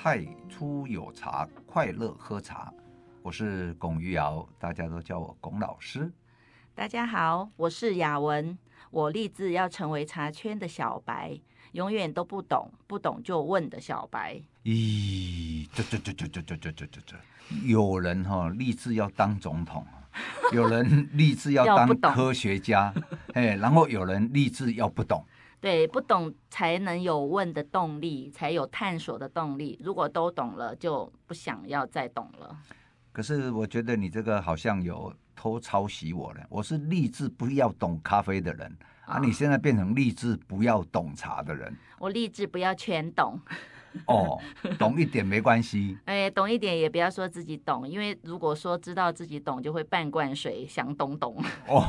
[0.00, 2.72] 太初有茶，快乐喝茶。
[3.20, 6.08] 我是龚于尧，大家都叫我龚老师。
[6.72, 8.56] 大家好，我是雅文，
[8.92, 11.36] 我立志要成为茶圈的小白，
[11.72, 14.40] 永远都不懂，不懂就问的小白。
[14.62, 17.16] 咦，这这这这这这这这这这，
[17.64, 19.84] 有人哈、哦、立志要当总统，
[20.52, 22.94] 有人立志要当科学家，
[23.34, 25.24] 哎，然后有人立志要不懂。
[25.60, 29.78] 对，不懂才能有问的动力，才有探索的动力。
[29.82, 32.56] 如果都懂了，就不想要再懂了。
[33.12, 36.46] 可是我觉得你这个好像有偷抄袭我了。
[36.48, 38.70] 我是立志不要懂咖啡的人，
[39.06, 41.76] 哦、啊，你现在变成立志不要懂茶的人。
[41.98, 43.40] 我立志不要全懂。
[44.06, 44.38] 哦，
[44.78, 45.96] 懂一点没关系。
[46.06, 51.36] 哎，懂一点也不要说自己懂，因为如果说知道自己懂，就会半罐水想懂懂。
[51.66, 51.84] 哦，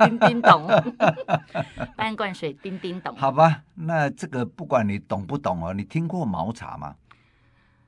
[0.00, 0.66] 叮叮懂，
[1.96, 3.14] 半罐水叮叮懂。
[3.16, 6.96] 好吧，那这个不管你懂不懂哦，你听过毛茶吗？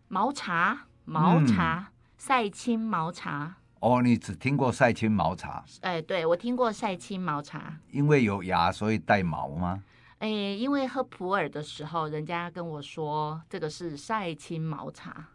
[0.08, 3.56] 毛茶，毛茶，赛青毛茶。
[3.80, 5.64] 哦，你只听过赛青毛茶？
[5.80, 7.74] 哎，对，我听过赛青毛茶。
[7.90, 9.82] 因为有芽，所以带毛吗？
[10.22, 15.30] 哎，因为喝普洱的时候，人家跟我说这个是晒青毛茶。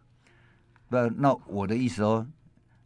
[0.87, 2.25] 不，那我的意思哦，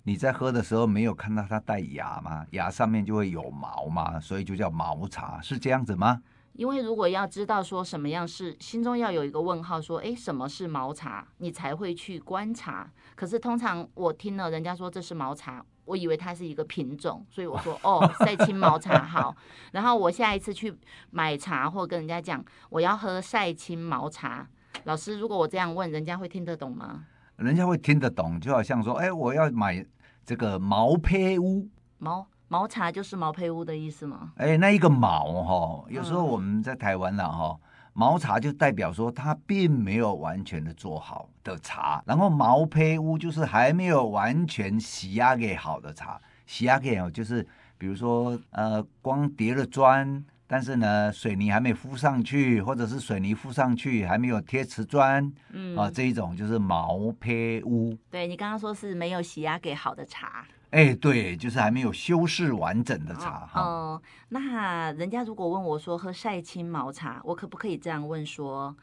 [0.02, 2.43] 你在喝的时候没有看到它带芽吗？
[2.53, 6.23] 芽上面就会有毛嘛，所以就叫毛茶，是这样子吗？
[6.53, 12.91] 因为如果要知道说什么样是，心中要有一个问号，说，哎，什么是毛茶，你才会去观察。
[13.15, 15.63] 可是通常我听了人家说这是毛茶。
[15.92, 19.36] 我以为它是一个品种，所以我说哦，赛青毛茶好。
[19.73, 20.73] 然后我下一次去
[21.09, 24.48] 买茶或跟人家讲我要喝赛青毛茶，
[24.86, 27.03] 老师，如果我这样问，人家会听得懂吗？
[27.36, 29.86] 人家会听得懂，就好像说，哎，我要买
[30.25, 31.67] 这个毛胚屋，
[31.98, 34.31] 毛毛茶就是毛胚屋的意思吗？
[34.38, 37.59] 哎，那一个毛哈，有时候我们在台湾了哈。
[37.59, 47.45] 嗯毛茶就代表说它并没有完全的做好的茶，然后毛坯屋就是还没有完全洗压给好的茶，洗压给哦就是
[47.77, 57.98] 比如说呃光叠了砖，但是呢水泥还没敷上去，或者是水泥敷上去还没有贴瓷砖，嗯啊这一种就是毛坯屋。
[58.10, 60.45] 对，你刚刚说是没有洗压给好的茶。
[60.71, 63.61] 哎，对，就是还没有修饰完整的茶哈。
[63.61, 68.76] 哦，那人家如果问我说喝晒青毛茶，我可不可以这样问说，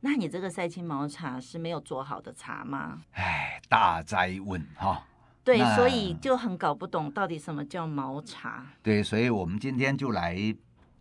[0.00, 3.02] 那你这个晒青毛茶是没有做好的茶吗？
[3.12, 5.02] 哎，大哉问哈。
[5.44, 8.66] 对，所以就很搞不懂到底什么叫毛茶。
[8.82, 10.38] 对，所以我们今天就来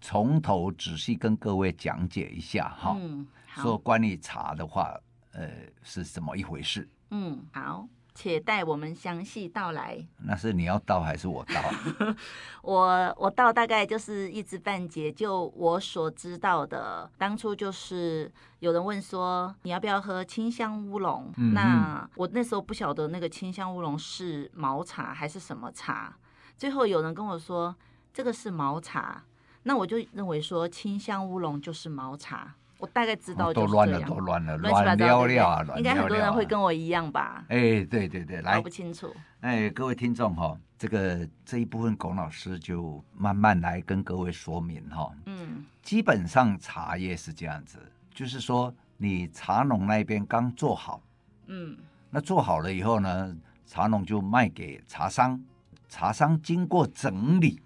[0.02, 2.98] 从头仔细跟各位讲解一下哈。
[3.00, 3.64] 嗯，好。
[3.64, 4.94] 说关于茶的话，
[5.32, 5.50] 呃，
[5.82, 6.86] 是怎么一回事？
[7.12, 7.88] 嗯，好。
[8.16, 10.06] 且待我们详细道来。
[10.18, 12.16] 那是你要道还是我道？
[12.62, 15.12] 我我道大概就是一知半解。
[15.12, 21.32] 就我所知道的，当初就是有人问说，你要不要喝清香乌龙？
[21.54, 26.16] 那我那时候不晓得那个清香乌龙是毛茶还是什么茶。
[26.58, 27.76] 最后有人跟我说
[28.14, 29.24] 这个是毛茶，
[29.64, 32.56] 那我就认为说清香乌龙就是毛茶。
[32.84, 35.66] 我大概知道、哦，都乱了，都乱了，乱了了啊！
[35.78, 37.46] 应该很多人会跟我一样吧？
[37.48, 39.16] 哎，对对对，来，搞不清楚。
[39.40, 45.16] 哎，各位听众哈、哦，这个这一部分龚老师就慢慢来跟各位说明哈、哦。
[45.28, 47.80] 嗯，基本上茶叶是这样子，
[48.14, 51.02] 就是说你茶农那边刚做好，
[51.48, 51.78] 嗯，
[52.10, 53.34] 那做好了以后呢，
[53.66, 55.42] 茶农就卖给茶商，
[55.88, 57.62] 茶商经过整理，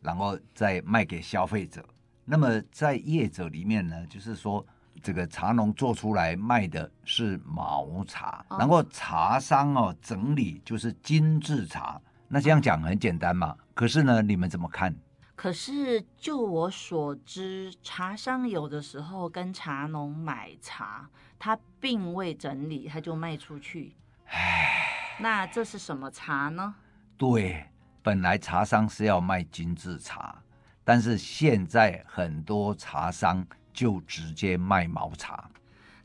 [0.00, 1.84] 然后再卖给消费者。
[2.28, 4.66] 那么在业者里面呢，就是说
[5.00, 12.00] 这个茶农做出来卖的是毛茶，哦、然后茶商哦整理就是精致茶。
[12.26, 13.56] 那这样讲很简单嘛？
[13.72, 14.92] 可是呢，你们怎么看？
[15.36, 21.08] 可是就我所知，茶商有的时候跟茶农买茶，
[21.38, 23.94] 他并未整理，他就卖出去。
[24.26, 26.74] 唉，那这是什么茶呢？
[27.16, 27.68] 对，
[28.02, 30.42] 本来茶商是要卖精致茶。
[30.88, 35.50] 但是现在很多茶商就直接卖毛茶。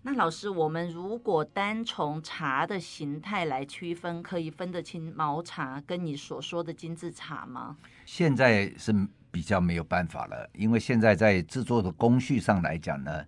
[0.02, 7.78] 那老师，我们如果单从茶的形态来区分，可以分得清毛茶跟你所说的精致茶吗？
[8.08, 8.92] 现在是
[9.30, 13.24] 比较没有办法了，因为现在在制作的工序上来讲呢，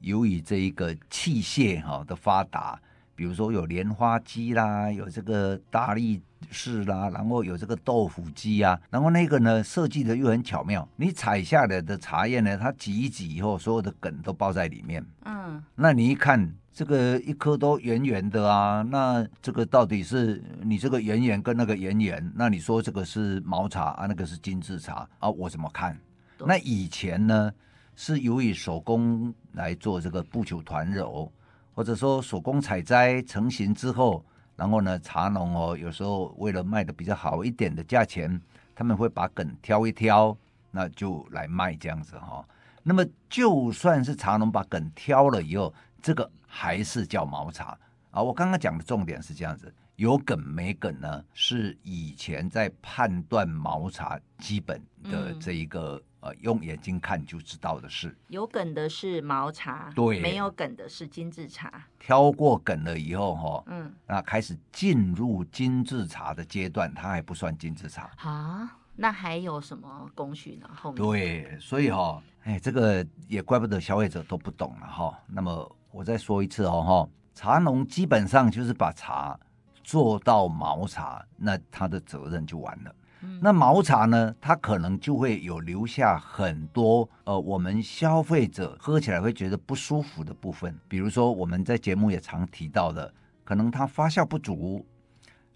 [0.00, 2.78] 由于这一个器械哈的发达。
[3.20, 15.04] 比如说有莲花机啦，有这个大力士啦，然后有这个豆腐机啊，然后那个呢设计的又很巧妙，你采下来的茶叶呢，它挤一挤以后，所有的梗都包在里面。
[15.26, 25.94] 嗯，那你一看这个一颗都圆圆的啊，那这个到底是你这个圆圆跟那个圆圆，那你说这个是毛茶啊，那个是精致茶啊，我怎么看？
[26.38, 27.52] 那以前呢
[27.94, 31.30] 是由于手工来做这个不求团揉。
[31.74, 34.24] 或者说手工采摘成型之后，
[34.56, 38.40] 然后呢，茶农哦，有时候为了卖的比较好一点的价钱，
[38.74, 40.36] 他们会把梗挑一挑，
[40.70, 42.44] 那就来卖这样子哈、哦。
[42.82, 45.72] 那么就算是茶农把梗挑了以后，
[46.02, 47.78] 这个还是叫毛茶
[48.10, 48.22] 啊。
[48.22, 58.14] 我刚刚讲的重点是这样子，有梗没梗呢，是以前在判断毛茶基本的这一个、嗯、呃，用眼睛看就知道的事。
[58.28, 61.82] 有梗的是毛茶，对，没有梗的是精致茶。
[61.98, 68.76] 挑过梗了以后哈、哦，嗯，那开始进入精致茶的阶段，它还不算精致茶啊。
[68.96, 70.68] 那还有什么工序呢？
[70.74, 75.16] 后面对，所以哈、哦，哎，这个也怪不得消费者都不懂了哈、哦。
[75.26, 79.38] 那么我再说一次哦哈，茶农基本上就是把茶
[79.82, 82.94] 做到毛茶，那他的责任就完了。
[83.22, 93.12] 嗯、那毛茶呢，它可能就会有留下很多呃，我们消费者喝起来会觉得不舒服的部分，比如说我们在节目也常提到的，
[93.44, 94.86] 可能它发酵不足，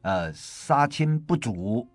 [0.03, 1.89] 呃，杀青不足。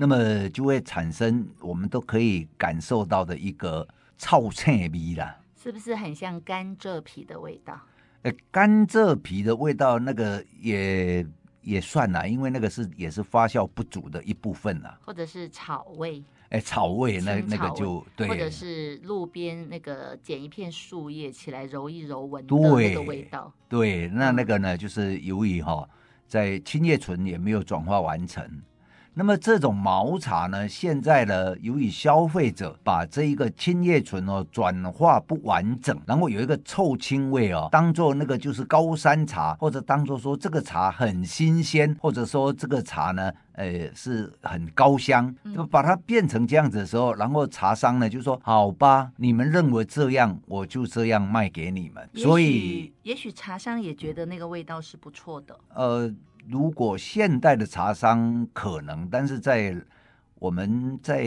[0.00, 3.84] 那么就会产生我们都可以感受到的一个
[4.16, 7.80] 臭菜味啦，是不是很像甘蔗皮的味道？
[8.22, 11.26] 呃，甘蔗皮的味道那个也
[11.68, 25.86] 也算啦，因为那个是也是发酵不足的一部分啦，或者是草味，哎，草味那那个就对，或者是路边那个捡一片树叶起来揉一揉闻的那个味道，对，那那个呢，就是由于哈
[26.26, 28.62] 在青叶醇也没有转化完成。
[29.18, 55.58] 那么这种毛茶呢，现在呢，由于消费者把这一个青叶醇哦转化不完整，然后有一个臭青味哦，当做那个就是高山茶，或者当做说这个茶很新鲜，或者说这个茶呢，呃，是很高香，就把它变成这样子的时候，然后茶商呢就说：“好吧，你们认为这样，我就这样卖给你们。”所以，也许茶商也觉得那个味道是不错的。
[55.74, 56.08] 呃。
[56.48, 59.76] 如果现代的茶商可能，但是在
[60.36, 61.24] 我们在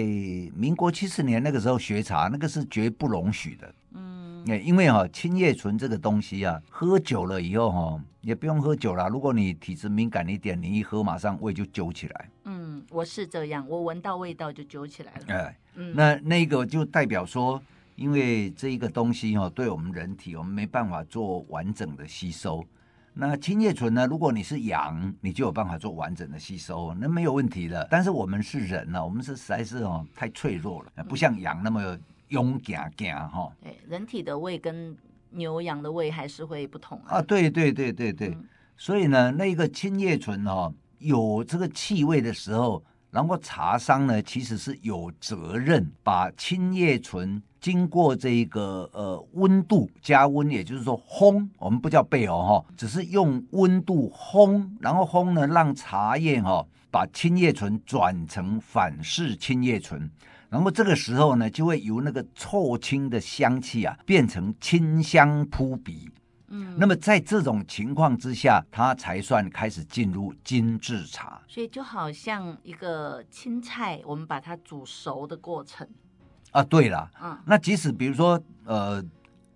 [0.55, 3.75] 民国七十年那个时候学茶，那个是绝不容许的。
[3.93, 9.07] 嗯，因为哈青叶醇这个东西啊，喝久了以后哈，也不用喝酒了。
[9.09, 12.29] 如果你体质敏感一点，你一喝马上胃就揪起来。
[12.45, 15.35] 嗯，我是这样，我闻到味道就揪起来了。
[15.35, 17.61] 哎，嗯，那那个就代表说，
[17.95, 22.65] 因为这一个东西哈，对我们人体我们没办法做完整的吸收。
[23.13, 24.07] 那青叶醇呢？
[24.07, 27.87] 如果你是羊，你就有办法做完整的吸收，那没有问题的。
[27.91, 31.97] 但是我们是人呢、啊，我们是实在是哦太脆弱了，不像羊那么
[32.29, 33.51] 勇敢敢哈。
[33.61, 34.95] 对，人体的胃跟
[35.31, 37.17] 牛羊的胃还是会不同啊。
[37.17, 38.45] 啊，对对对对对，嗯、
[38.77, 42.83] 所以呢，那个青叶醇哦，有这个气味的时候。
[43.11, 60.09] 然后茶商呢，其实是有责任把青叶醇经过这个呃温度加温，也就是说烘，我们不叫焙哦哈，只是用温度烘，然后烘呢，让茶叶哈把青叶醇转成反式青叶醇，
[60.49, 66.09] 然后这个时候呢，就会由那个臭青的香气啊，变成清香扑鼻。
[66.53, 71.41] 嗯，那么在这种情况之下，它才算开始进入精致茶。
[71.47, 75.87] 所以就好像一个青菜，我们把它煮熟的过程。
[76.51, 79.01] 啊，对了，嗯，那即使比如说，呃，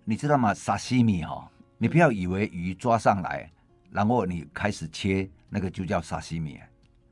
[0.04, 0.54] 你知道吗？
[0.54, 1.46] 沙西米哈，
[1.76, 3.50] 你不要以为鱼抓上来，
[3.90, 6.58] 然后你开始切，那个就叫沙西米。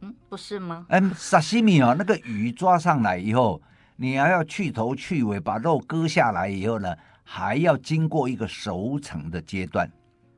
[0.00, 0.86] 嗯，不是吗？
[0.88, 3.60] 嗯，沙西米哦，那个鱼抓上来以后，
[3.96, 6.96] 你还要去头去尾，把肉割下来以后呢？
[7.24, 9.90] 还要经过一个熟成的阶段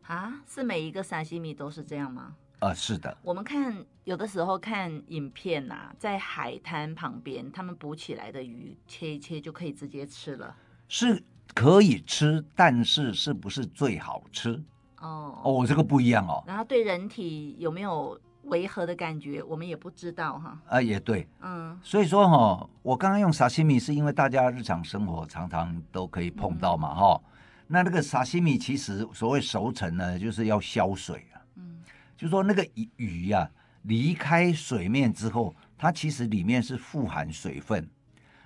[0.03, 0.33] 啊？
[0.47, 2.35] 是每一个沙西米都是这样吗？
[2.61, 3.15] 啊、呃，是的。
[3.23, 10.57] 我们看有的时候看影片啊，在海滩旁边，他们捕起来的鱼切一切就可以直接吃了，
[10.89, 14.63] 是可以吃，但是是不是最好吃？
[15.01, 16.43] 哦哦，这个不一样哦。
[16.47, 18.19] 然后对人体有没有？
[18.47, 20.59] 违和的感觉，我们也不知道哈。
[20.69, 27.21] 啊，也对，嗯，所以说哈，我刚刚用沙西米是因为大家日常生活常常都可以碰到嘛哈。
[27.25, 27.31] 嗯、
[27.67, 31.43] 那那个沙西米其实所谓熟成呢，就是要消水啊。
[31.57, 31.83] 嗯，
[32.17, 33.51] 就说那个鱼呀、啊，
[33.83, 37.89] 离开水面之后，它其实里面是富含水分，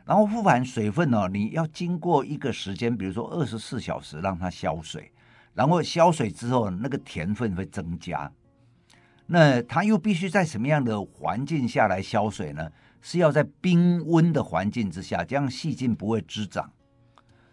[0.04, 5.12] 然后富含水分呢，你要经过一个时间，比如说二十四小时让它消水，
[5.52, 8.30] 然后消水之后，那个甜分会增加。
[9.32, 12.68] 那它又必须在什么样的环境下来消水呢？
[13.00, 16.68] 是要在冰温的环境之下，这样细菌不会滋长。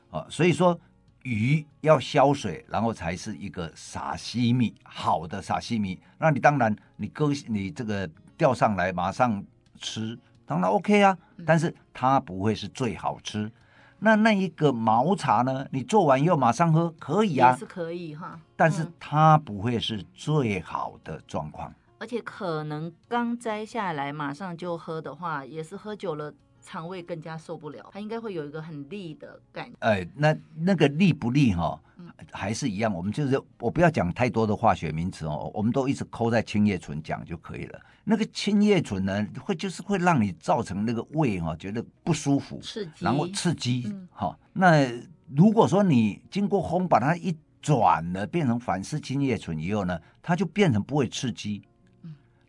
[0.10, 0.78] 啊，所以说
[1.22, 6.00] 鱼要消水，然后才是一个沙西米好的沙西米。
[6.18, 9.44] 那你当然你割你这个钓上来马上
[9.80, 10.18] 吃，
[10.48, 11.16] 当然 OK 啊，
[11.46, 13.52] 但是它不会是最好吃。
[14.00, 15.68] 那那一个毛茶呢？
[15.72, 18.40] 你做完以后马上喝可以啊，是可以哈。
[18.56, 26.34] 但是它不会是最好的状况，而且可能刚摘下来马上就喝的话，也是喝久了。
[26.68, 29.78] 肠胃更加受不了，它应该会有一个很利的感觉。
[29.80, 31.82] 哎，那那个利不利哈，
[32.30, 32.94] 还是一样。
[32.94, 37.80] 我们就是我不要讲太多的化学名词哦，我们都一直抠在青叶醇讲就可以了。
[38.04, 44.38] 那个青叶醇呢，会就是会让你造成那个胃哈觉得不舒服，刺激，然后刺激哈。
[44.52, 44.92] 那
[45.34, 51.62] 如果说你经过烘把它一转了，变成反式青叶醇以后呢，它就变成不会刺激。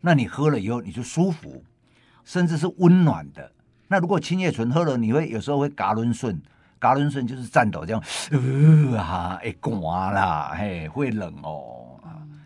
[0.01, 1.63] 那你喝了以后你就舒服，
[2.25, 3.53] 甚至是温暖的。
[3.89, 6.41] 那如果青叶醇喝了，你会有时候会嘎抡顺，
[6.79, 11.99] 嘎抡顺就是颤抖这样，呃哈，哎，刮啦，嘿，会冷哦。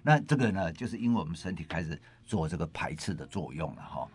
[0.04, 4.08] 那这个呢，就是因为我们身体开始做这个排斥的作用了哈。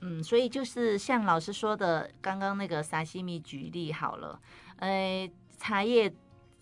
[0.00, 4.40] 嗯，所以就是像老师说的，刚刚那个沙西米举例好了，
[4.76, 6.12] 呃，茶叶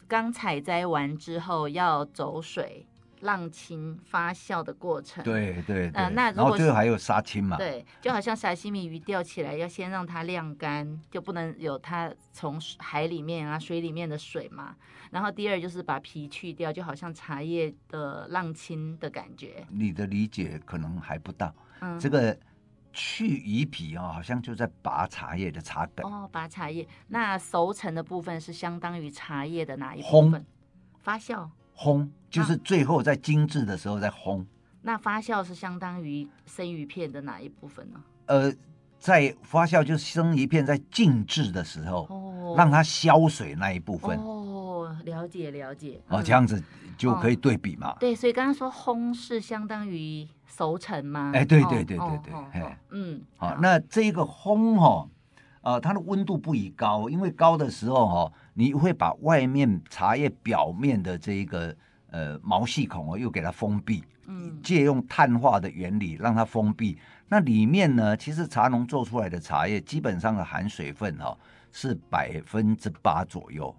[0.06, 2.86] 刚采摘完之后要走水。
[3.20, 14.76] 浪青发酵的过程，对对，对，呃，那如果然后最后还有杀青嘛，对，就好像沙西米鱼钓起来要先让它晾干，就不能有它从海里面啊水里面的水嘛。
[15.10, 19.64] 然后第二就是把皮去掉，就好像茶叶的浪青的感觉。
[19.70, 22.36] 你的理解可能还不到，嗯，这个
[22.92, 26.86] 去鱼皮哦，好像就在拔茶叶的茶梗哦，拔茶叶。
[27.08, 30.44] 那熟成的部分是相当于茶叶的哪一部分？
[30.98, 31.48] 发酵。
[31.76, 34.44] 烘就是最后在精致的时候再烘。
[34.82, 38.00] 那发酵是相当于生鱼片的哪一部分呢？
[38.26, 38.52] 呃，
[38.98, 44.16] 在发酵就是生鱼片在静置的时候，哦，让它消水那一部分。
[44.18, 46.00] 哦，了解了解。
[46.08, 46.62] 哦，这样子
[46.96, 47.96] 就可以对比嘛。
[47.98, 51.32] 对，所以刚刚说烘是相当于熟成吗？
[51.34, 55.08] 哎，对对对对对，哎，嗯，好，那这个烘哈，
[55.66, 58.32] 呃，它的温度不宜高，因为高的时候哈。
[58.58, 61.76] 你会把外面茶叶表面的这一个
[62.10, 66.98] 呃毛细孔哦，又给它封闭，嗯，借用碳化的原理让它封闭。
[67.28, 71.38] 那里面呢，其实茶农做出来的茶叶基本上的含水分哈、哦、
[71.70, 73.76] 是百分之八左右，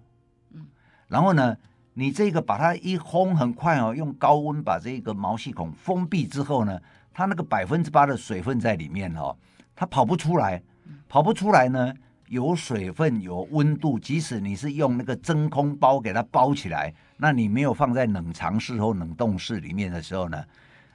[0.52, 0.64] 嗯，
[1.08, 1.56] 然后呢，
[1.94, 6.78] 你这个把它一烘很快哦，用高温把这个毛细孔封闭之后呢，
[7.12, 9.36] 它那个百分之八的水分在里面哦，
[9.74, 10.62] 它跑不出来，
[11.08, 11.94] 跑不出来呢。
[12.30, 20.44] 有水分，有温度，即使你是用那个真空包给它包起来，那你没有放在冷藏室或冷冻室里面的时候呢，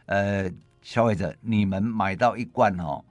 [0.05, 0.47] 呃，
[0.83, 3.03] 消费者，你们买到一罐哦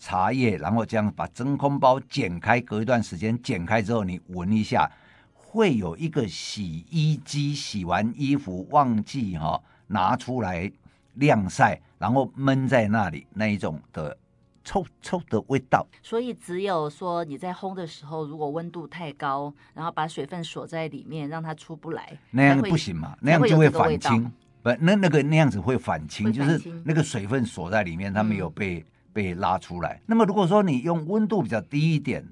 [0.00, 4.90] 茶叶，然后这样把真空包剪开，隔一段时间剪开之后，你闻一下，
[5.32, 10.68] 会有一个洗衣机洗完衣服忘记哈、哦、拿出来
[11.14, 14.18] 晾晒，然后闷在那里那一种的。
[14.68, 23.16] 臭臭的味道，所以只有说你在烘的时候，如果温度太高，然后把水分锁在里面，让它出不来，那样不行嘛？
[23.22, 24.30] 那样就会反清，
[24.62, 28.84] 不，那那个那样子会反清，就是那个水分锁在里面，它没有被、嗯、
[29.14, 30.02] 被拉出来。
[30.04, 32.22] 那么如果说你用温度比较低一点，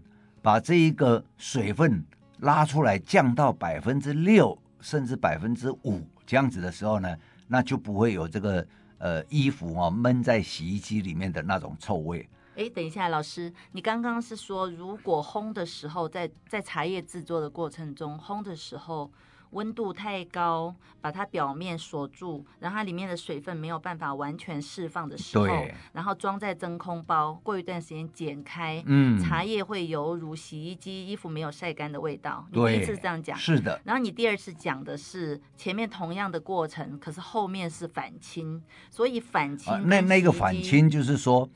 [0.42, 2.04] 把这一个水分
[2.40, 7.16] 拉出来，降到百分之六甚至百分之五这样子的时候呢，
[7.48, 8.66] 那就不会有这个。
[8.98, 12.28] 呃，衣服哦，闷在洗衣机里面的那种臭味。
[12.56, 19.10] 哎，等一下，老师，你刚刚是说，如果烘的时候，在在茶叶制作的过程中，烘的时候。
[19.50, 32.46] 温度太高，把它表面锁住，然后它里面的水分没有办法完全释放的时候，对然后装在真空包，过一段时间剪开，嗯，茶叶会犹如洗衣机衣服没有晒干的味道。
[32.50, 33.80] 你第一次这样讲，是的。
[33.84, 41.48] 然后你第二次讲的是前面同样的过程，可是后面是反清，所以反清、啊、那那个反清就是说，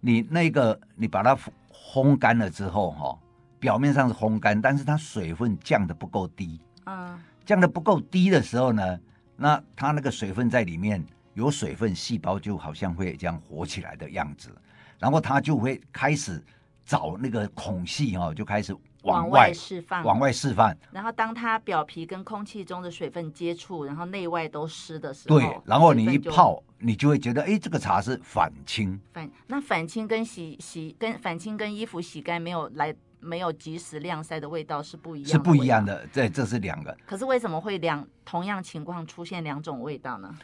[0.00, 1.36] 你那个你把它
[1.72, 3.18] 烘干了之后，哈，
[3.58, 7.18] 表面上是烘干，但是它水分降的不够低，嗯。
[7.44, 8.98] 降得不够低的时候呢，
[9.36, 14.50] 那它那个水分在里面有水分，细胞就好像会这样活起来的样子，
[14.98, 16.42] 然后它就会开始
[16.84, 20.76] 找那个孔隙哦，就开始往外释放，往外释放。
[20.92, 29.00] 然后当它表皮跟空气中的水分接触，然后内外都湿的时候，对，然后你一泡，你就会觉得，哎，这个茶是反清。
[29.12, 32.94] 反那反清跟洗洗跟反清跟衣服洗干没有来。
[33.22, 36.94] 没有及时晾晒的味道是不一样的，是不一样的，对，这是两个。
[37.06, 40.34] 可是为什么会两同样情况出现两种味道呢？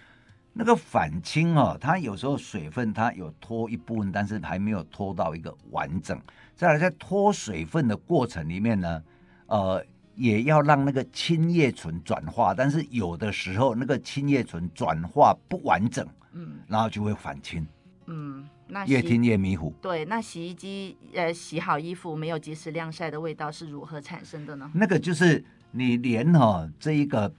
[0.52, 6.20] 那个反青哦，它有时候水分它有脱一部分，但是还没有脱到一个完整。
[6.56, 9.02] 再来在脱水分的过程里面呢，
[9.46, 9.84] 呃，
[10.16, 17.64] 也要让那个青叶醇转化，但是有的时候那个青叶醇转化不完整，嗯，然后就会反青。
[18.06, 19.72] 嗯，那越听越迷糊。
[19.80, 24.70] 对，那洗衣机呃洗好衣服没有及时晾晒的味道是如何产生的呢？
[24.74, 27.32] 那个就是你连哈、哦、这一个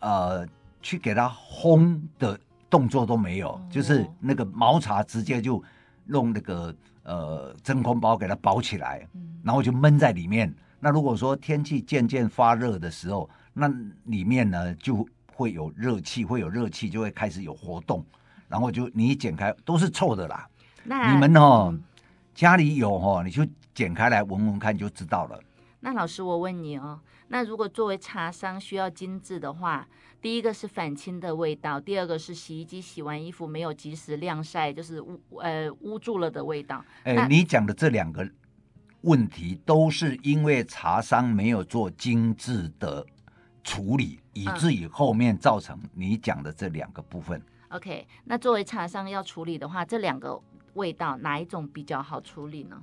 [0.00, 0.46] 呃
[0.82, 2.38] 去给它烘的
[2.68, 5.62] 动作都没有，哦、就是那个毛茶直接就
[6.06, 10.52] 弄那个呃真空包给它包起来，嗯、然后就闷在里面。
[10.80, 13.72] 那如果说天气渐渐发热的时候，那
[14.04, 18.04] 里面呢就会有热气，会有热气就会开始有活动，
[18.48, 20.46] 然后就你一剪开都是臭的啦。
[20.84, 21.82] 那你们哦，嗯、
[22.34, 25.40] 家里有哦，你就剪开来闻闻看就知道了。
[25.80, 29.86] 那老师，我问你哦，那如果作为茶商需要精致的话，
[30.20, 36.82] 第一个是反青的味道，第二个是洗衣机洗完衣服没有及时晾晒，就是污呃污住了的味道。
[37.04, 38.26] 哎，你讲的这两个
[39.02, 43.04] 问题都是因为茶商没有做精致的
[43.62, 47.38] 处理，以至于后面造成你讲的这两个部分。
[47.38, 50.40] 嗯、OK，那作为茶商要处理的话，这两个。
[50.74, 52.80] 味道哪一种比较好处理呢？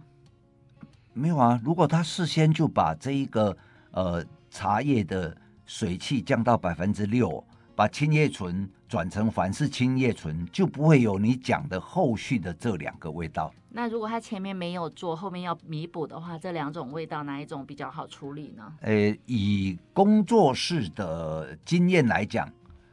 [1.13, 3.55] 没有啊，如果他事先就把这一个
[3.91, 7.43] 呃茶叶的水汽降到百分之六，
[7.75, 13.53] 把青叶醇转成凡是青叶醇，就不会有你讲的后续的这两个味道。
[13.73, 18.73] 那如果他前面没有做，后面要弥补的话，这两种味道哪一种比较好处理呢？
[18.81, 22.49] 呃，以工作室的经验来讲，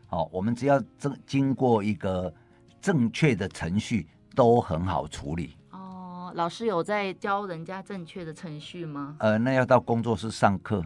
[0.07, 2.33] 好、哦，我们只要正经过一个
[2.81, 4.07] 正确的程序。
[4.39, 6.31] 都很好处理哦。
[6.37, 9.17] 老师有在教人家正确的程序吗？
[9.19, 10.81] 呃，那要到工作室上课。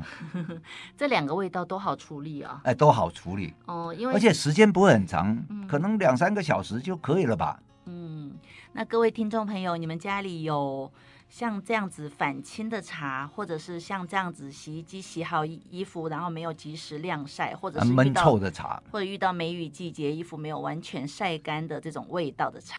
[0.96, 2.62] 这两个味道都好处理啊？
[2.64, 7.60] 哎，都好处理哦，因为而且时间不会很长，嗯、可能两三个小时就可以了吧？
[7.84, 8.32] 嗯，
[8.72, 10.90] 那各位听众朋友，你们家里有
[11.28, 22.78] 像这样子反清的茶，或者是像这样子洗衣机洗好衣服，然后没有及时晾晒，或者是闷臭的茶，或者遇到梅雨季节衣服没有完全晒干的这种味道的茶。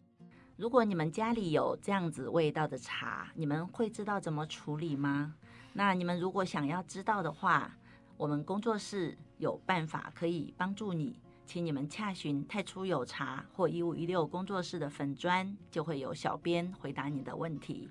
[0.55, 5.33] 如果你们家里有这样子味道的茶，你们会知道怎么处理吗？
[5.73, 7.71] 那你们如果想要知道的话，
[8.17, 17.89] 我们工作室有办法可以帮助你，请你们洽询太初有茶或一五一六工作室的粉砖，就会有小编回答你的问题。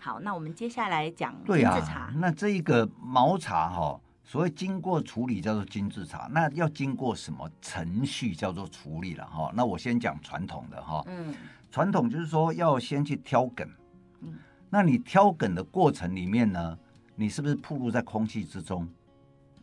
[0.00, 2.02] 好，那我们接下来讲精致茶。
[2.02, 9.50] 啊、那这一个毛茶哈、哦，所谓经过处理叫做精致茶，那要经过什么程序叫做处理了哈？
[9.52, 11.02] 那我先讲传统的哈。
[11.08, 11.34] 嗯。
[11.74, 13.68] 传统就是说要先去挑梗，
[14.20, 14.32] 嗯，
[14.70, 16.78] 那你挑梗的过程里面呢，
[17.16, 18.88] 你是不是暴露在空气之中？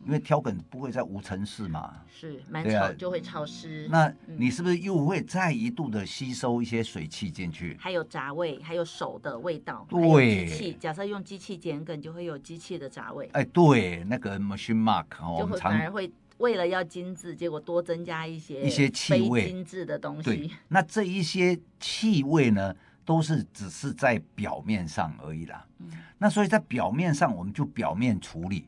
[0.04, 3.88] 因为挑梗不会在无尘室嘛，是蛮潮就会潮湿。
[3.90, 7.78] 那你是不是又会再一度的吸收一些水汽进去？
[7.80, 9.86] 还有杂味，还有手的味道。
[9.88, 13.26] 对，机器假设用机器剪梗，就会有机器的杂味。
[13.32, 16.12] 哎，对，那个 machine mark 哦，就会反而会。
[16.42, 20.22] 为了要精致，结果多增加一些一些气味，精致的东西。
[20.24, 22.74] 对，那这一些气味呢，
[23.04, 25.64] 都是只是在表面上而已啦。
[25.78, 28.66] 嗯、那所以在表面上，我们就表面处理，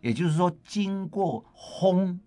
[0.00, 2.18] 也就是说，经过烘，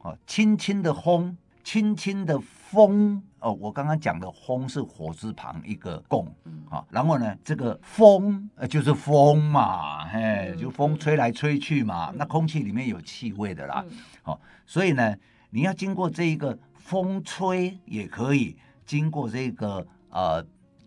[0.00, 3.22] 啊，轻轻的烘，轻轻的风。
[3.40, 6.26] 哦，我刚刚讲的烘是火字旁一个共，
[6.68, 13.84] 啊，然后呢，这个风呃就是风嘛，嘿，就风吹来吹去嘛，那空气里面有气味的啦，
[14.22, 15.16] 好，所以呢，
[15.50, 20.44] 你要经过这一个风吹也可以，经过这个呃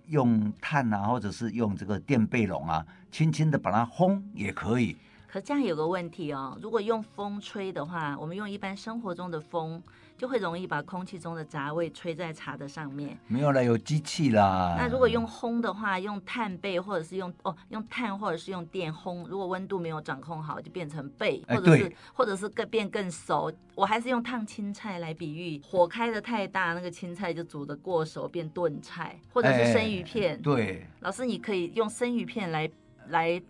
[0.07, 4.97] 用炭啊，或者是用这个电贝笼啊，轻轻的把它烘也可以。
[5.31, 9.81] 可这样有个问题哦，如果用风吹的话，我们用一般生活中的风。
[10.17, 13.17] 就会容易把空气中的杂味吹在茶的上面。
[13.25, 14.75] 没有了，有机器啦。
[14.77, 23.51] 那如果用烘的话，用炭焙或者是用哦用炭或者是用电烘，如果温度没有掌控好，就变成焙，或者是、哎、或者是更变更熟。
[23.73, 30.35] 我还是用烫青菜来比喻，火开的太大，那个青菜就煮的过熟变炖菜，或者是生鱼片。
[30.35, 32.69] 哎、对，老师你可以用生鱼片来
[33.07, 33.41] 来。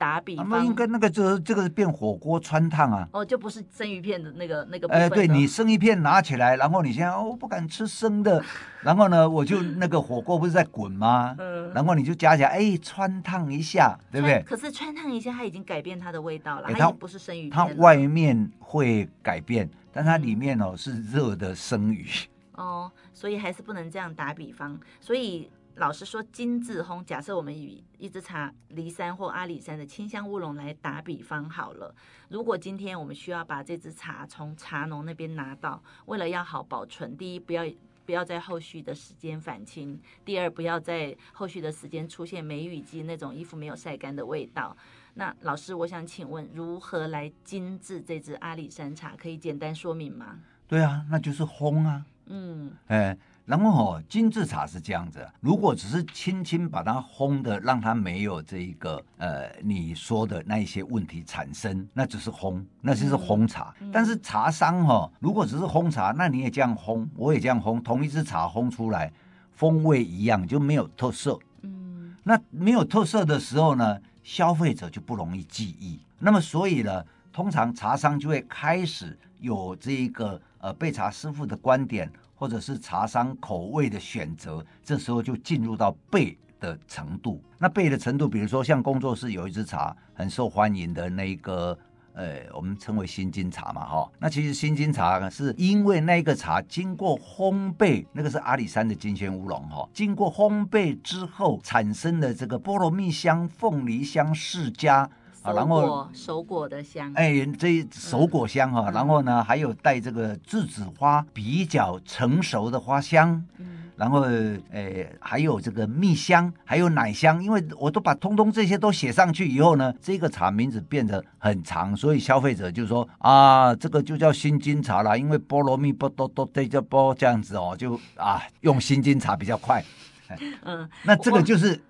[0.00, 3.06] 打比方，那应该那个就是这个是变火锅穿烫啊。
[3.12, 4.88] 哦，就不是生鱼片的那个那个。
[4.88, 8.42] 哎，对你生鱼片拿起来，然后你现在哦不敢吃生的，
[8.80, 11.36] 然后呢我就那个火锅不是在滚吗？
[11.38, 11.70] 嗯。
[11.74, 14.42] 然后你就加起来，哎，穿烫一下，对不对？
[14.42, 17.50] 可是穿烫一下，它已经改变它的味道了，它也不是生鱼片。
[17.50, 22.08] 它外面会改变，但它里面哦是热的生鱼。
[22.54, 25.50] 哦，所以还是不能这样打比方，所以。
[25.80, 27.02] 老实说，精致烘。
[27.02, 31.94] 假设我们以一支茶梨山或阿里山的清香乌龙来打比方好了。
[32.28, 37.64] 如果今天我们需要把这支茶从茶农那边拿到，为了要好保存，第一不要
[38.04, 44.76] 不要在后续的时间返青，第二不要在后续的时间出现梅雨季那种衣服没有晒干的味道。
[45.14, 49.16] 那老师，我想请问，如何来精致这支阿里山茶？
[49.16, 50.40] 可以简单说明吗？
[50.68, 52.04] 对啊，那就是烘啊。
[52.26, 53.16] 嗯，哎。
[53.46, 63.74] 然后哦，精致茶是这样子，如果只是轻轻把它烘的，让它没有这一个呃你说的那一些问题产生，那只是烘，那就是烘茶。
[63.80, 69.12] 嗯、但是茶商哈、哦，如果只是烘茶，那你也这样烘，我也这样烘，同一支茶烘出来
[69.52, 71.38] 风味一样，就没有特色。
[71.62, 75.98] 嗯，那没有特色的时候呢，消费者就不容易记忆。
[76.20, 82.10] 那么所以呢，通常茶商就会开始有这一个呃焙茶师傅的观点。
[82.40, 87.38] 或者是茶商口味的选择，这时候就进入到焙的程度。
[87.58, 91.78] 那焙的程度，比如说像工作室有一支茶很受欢迎的那一个，
[92.14, 94.10] 呃，我们称为新金茶嘛，哈。
[94.18, 105.06] 那其实新金茶是因为那个茶经过烘焙，那个是阿里山的金萱乌龙，哈，经过烘焙之后产生的这个菠萝蜜香、凤梨香释迦。
[105.42, 114.22] 啊，然后手果的香，哎，这手果香哈，嗯、然后呢，还有带这个栀子花比较成熟的花香，嗯，然后
[114.70, 129.82] 哎，还有这个蜜香，还有奶香，因为我都把通通这些都写上去以后呢，这个茶名字变得很长，所以消费者就说啊，这个就叫新金茶啦，因为菠萝蜜不多多这叫菠这样子哦，就啊用新金茶比较快，
[130.64, 131.80] 嗯，那这个就是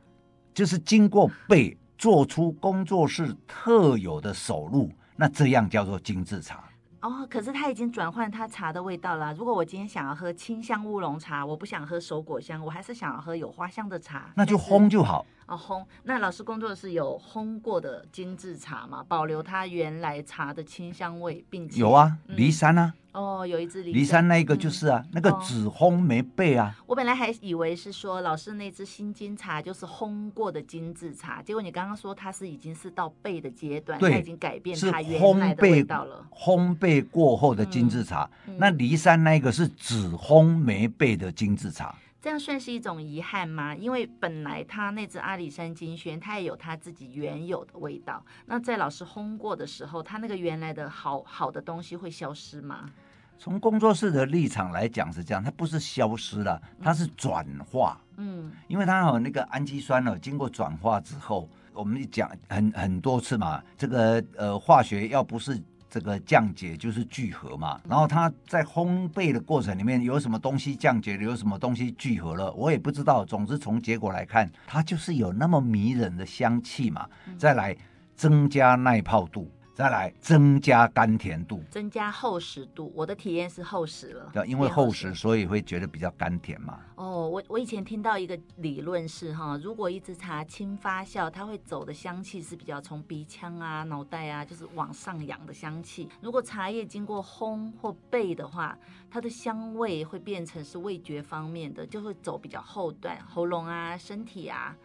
[0.55, 1.77] 就是经过焙。
[2.01, 6.65] 做出工作室特有的手路，那这样叫做精致茶。
[7.03, 9.35] 哦，可是它已经转换它茶的味道了。
[9.35, 15.27] 如果我今天想要喝清香乌龙茶，我不想喝手果香，我还是想要喝有花香的茶，那就烘就好。
[15.47, 15.85] 哦，烘。
[16.05, 19.05] 那老师工作室有烘过的精致茶吗？
[19.07, 22.95] 保留它原来茶的清香味，并且有啊，梨山啊。
[22.97, 26.85] 嗯哦，有一支梨梨山那一个就是啊，嗯、那个只烘没焙啊、哦。
[26.87, 36.25] 我本来还以为是说老师那只新金茶就是烘过的金字茶，结果你刚刚说它是已经是到焙的阶段，它已经改变它原来的味道了。
[36.31, 41.95] 烘焙过后的金字茶，嗯、那梨山那个是只烘没焙的金字茶。
[42.21, 43.75] 这样算是一种遗憾吗？
[43.75, 48.23] 因为本来它那只阿里山金萱，它也有它自己原有的味道。
[48.45, 52.91] 那在老师烘过的时候，它那个原来的好好的东西会消失吗？
[53.39, 57.99] 从工作室的立场来讲是这样，它不是消失了，它是转化。
[58.19, 65.59] 嗯，因为它有那个氨基酸呢，经过转化之后，我们讲很很多次嘛，这个呃化学要不是。
[65.91, 73.25] 这个降解就是聚合嘛，然后它在烘焙的过程里面有什么东西降解了，有什么东西聚合了，我也不知道。
[73.25, 77.77] 总之从结果来看，它就是有那么迷人的香气嘛，再来
[78.15, 79.51] 增加耐泡度。
[79.81, 82.93] 再来增加甘甜度，增加厚实度。
[82.95, 86.81] 我的体验是厚实了，对，因为厚实，所以会觉得比较甘甜嘛。
[86.97, 96.07] 哦，我我以前听到一个理论是哈，如果一支茶轻发酵，它会走的香气是比较从鼻腔啊、脑袋啊，就是往上扬的香气。
[96.21, 98.77] 如果茶叶经过烘或焙的话，
[99.11, 104.77] 它的香味会变成是味觉方面的，就会走比较后段，喉咙啊、身体啊。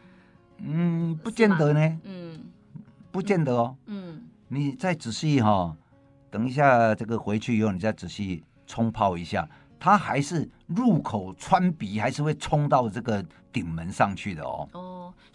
[0.60, 1.99] 嗯，不见得呢。
[2.05, 2.45] 嗯，
[3.12, 3.75] 不见得哦。
[3.88, 4.23] 嗯。
[4.47, 5.75] 你再仔细哈、
[6.29, 9.47] 等一下这个回去以后，你再仔细冲泡一下，
[9.79, 14.43] 它还是入口穿鼻，还是会冲到这个顶门上去的。
[14.43, 14.69] 哦，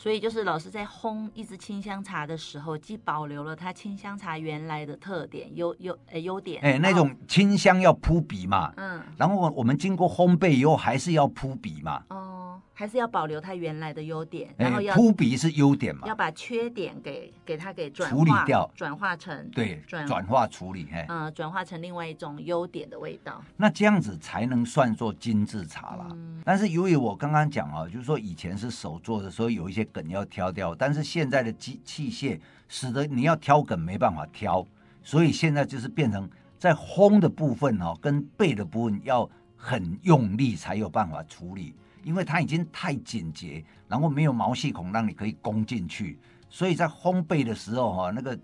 [0.00, 12.02] 所以就是老师在烘一支清香茶的时候，既保留了它清香茶原来的特点优优呃优点，哎，那种清香要扑鼻嘛，嗯，然后我们经过烘焙以后，还是要扑鼻嘛。
[12.08, 12.36] 哦。
[12.72, 16.08] 还是要保留它原来的优点，然后要扑鼻是优点嘛？
[16.08, 23.42] 要把缺点给给它给转化处理掉，转化成对转转化处理，嗯，转化成另外一种优点的味道。
[23.58, 26.06] 那这样子才能算作精致茶啦。
[26.12, 30.74] 嗯、但是由于我刚刚讲啊，就是说以前是手做的，时候有一些梗要挑掉。
[30.74, 34.66] 但是现在的机器械使得你要挑梗没办法挑，
[35.02, 41.74] 所以现在就是变成在烘的部分哦，跟焙的部分要很用力才有办法处理。
[42.02, 48.38] 因为它已经太紧结，然后没有毛细孔让你可以攻进去，所以在烘焙的时候哈，那个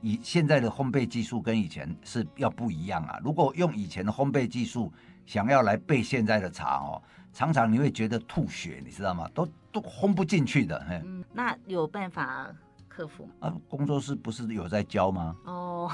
[0.00, 3.20] 以现在的烘焙技术跟以前是要不一样啊。
[3.22, 4.90] 如果用以前的烘焙技术
[5.26, 7.02] 想要来焙现在的茶哦，
[7.34, 9.28] 常常你会觉得吐血，你知道吗？
[9.34, 10.86] 都都轰不进去的。
[10.88, 12.50] 嗯，那有办法？
[12.94, 15.34] 客服啊，工作室不是有在教吗？
[15.44, 15.90] 哦，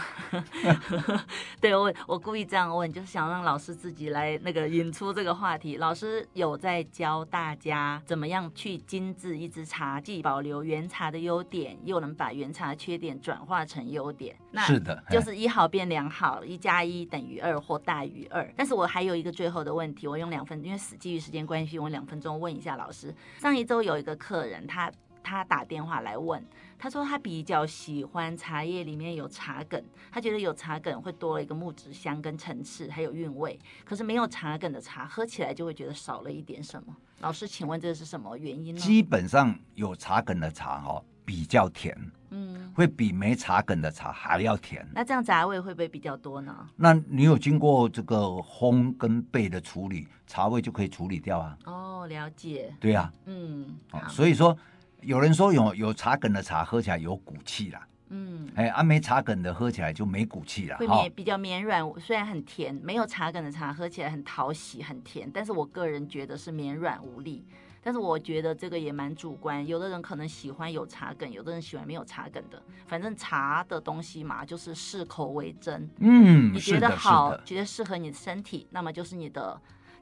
[1.58, 5.78] 对，我我故意这样问，就是想让老师自己来那个引出这个话题。
[5.78, 14.36] 老师有在教大家怎么样去精致一支茶，既保留原茶的优点，又能把原茶的缺点转化成优点。
[14.50, 18.46] 那是的，就是一好变两好，一加一等于二或大于二。
[18.58, 23.14] 但是我还有一个最后的问题，我用两分，因为基于时间关系，我两分钟问一下老师。
[23.38, 24.92] 上一周有一个客人，他。
[25.22, 26.42] 他打电话来问，
[26.80, 33.58] 他说他比较喜欢茶叶里面有茶梗，他觉得有茶梗会多了一个木质香跟层次，还有韵味。
[33.84, 36.96] 可是没有茶梗的茶，喝起来就会觉得少了一点什么。
[37.18, 38.80] 老师，请问这是什么原因呢？
[38.80, 41.94] 基本上有茶梗的茶哈、哦，比较甜，
[42.30, 44.88] 嗯，会比没茶梗的茶还要甜。
[44.94, 46.66] 那这样杂味会不会比较多呢？
[46.76, 51.58] 那你有经过这个烘跟焙的处理，茶味就可以处理掉啊。
[51.66, 52.74] 哦，了解。
[52.80, 53.76] 对呀、啊，嗯，
[54.08, 54.56] 所以说
[55.02, 57.86] 有人说有有茶梗的茶喝起来有骨气啦。
[58.12, 67.46] 嗯，哎，啊，没茶梗的喝起来就没骨气啦，会绵比较绵软，虽然很甜，没有茶梗的茶喝起来很讨喜，很甜，但是我个人觉得是绵软无力。
[67.82, 72.62] 但是我觉得这个也蛮主观，有的人可能喜欢有茶梗，有的人喜欢没有茶梗的。
[72.86, 75.88] 反正茶的东西嘛，就是适口为真。
[75.98, 79.58] 嗯，你觉得好，觉得适合你的身体，那么就是你的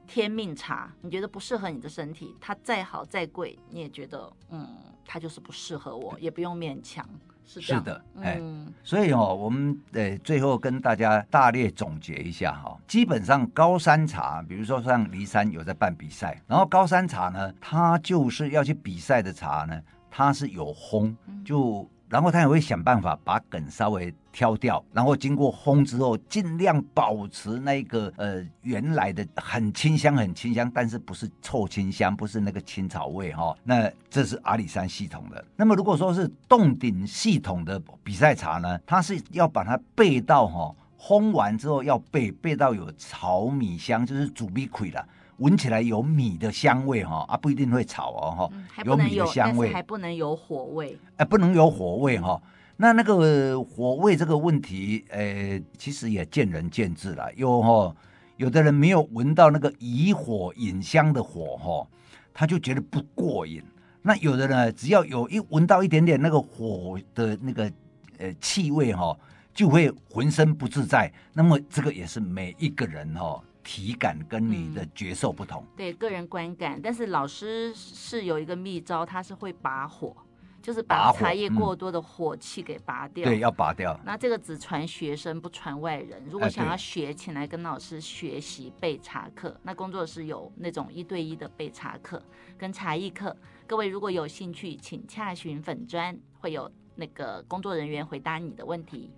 [0.09, 0.91] 天命茶。
[1.01, 4.67] 你觉得不适合你的身体，它再好再贵，你也觉得嗯，
[5.05, 7.07] 它就是不适合我，也不用勉强。
[7.45, 21.89] 是，是的，哎、嗯，所以哦，我们呃最后跟大家大略总结一下哈，基本上高山茶，比如说像骊山有在办比赛，然后高山茶呢，它就是要去比赛的茶呢，它是有烘就。
[22.09, 35.45] 然后他也会想办法把梗稍微挑掉，然后经过烘之后，尽量保持那个呃原来的很清香、很清香，但是不是臭清香，不是那个青草味哈、那这是阿里山系统的。
[35.55, 45.07] 那么如果说是洞顶系统的比赛茶呢，它是要把它焙到哈、烘完之后要焙焙到有炒米香，就是煮米亏了。
[45.39, 52.41] 闻起来有米的香味哈啊，不一定会炒哦哈、嗯，有米的香味，还不能有火味，哎、呃，不能有火味哈。
[52.77, 57.33] 那那个火味这个问题，呃，其实也见仁见智了。
[57.35, 57.95] 有哈，
[58.37, 61.87] 有的人没有闻到那个以火引香的火哈，
[62.33, 63.61] 他就觉得不过瘾。
[64.01, 67.69] 那有的呢，只要有一闻到一点点那个火的那个
[68.17, 69.17] 呃气味哈，
[69.53, 71.11] 就会浑身不自在。
[71.33, 73.41] 那么这个也是每一个人哈。
[73.71, 76.81] 体感跟你的觉受不同，嗯，对个人观感。
[76.81, 80.17] 但是老师是有一个秘招，他是会拔火，
[80.59, 83.23] 就是把茶叶过多的火气给拔掉。
[83.23, 83.95] 嗯、对，要拔掉。
[84.03, 86.19] 那这个只传学生不传外人。
[86.31, 89.55] 如果想要学，请来跟老师学习备茶课。
[89.61, 92.19] 那工作室有那种一对一的备茶课
[92.57, 93.37] 跟茶艺课。
[93.67, 99.11] 各位如果有兴趣，请洽询粉砖，会有那个工作人员回答你的问题。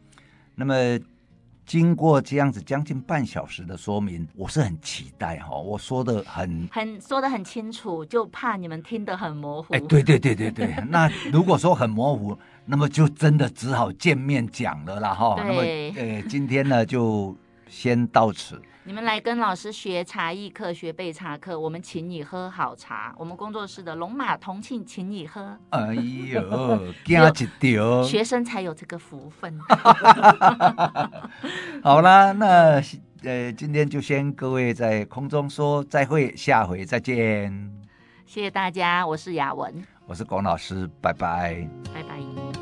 [0.56, 0.76] 那么。
[1.72, 9.74] 经过这样子将近半小时的说明，我是很期待哈，我说的很很说的很清楚，就怕你们听得很模糊。
[9.74, 15.36] 哎，对对对对对， 那如果说很模糊，那么就真的只好见面讲了啦哈。
[15.38, 17.34] 那么呃，今天呢就
[17.70, 18.62] 先到此。
[18.84, 23.13] 你们来跟老师学茶艺课，学备茶课，我们请你喝好茶。
[23.15, 25.56] 我们工作室的龙马同庆，请你喝。
[25.70, 29.60] 哎呦， 惊一条，学生才有这个福分。
[31.84, 32.82] 好啦，那
[33.24, 37.72] 呃，今天就先各位在空中说再会，下回再见。
[38.26, 42.61] 谢谢大家，我是雅文，我是龚老师，拜拜，拜拜。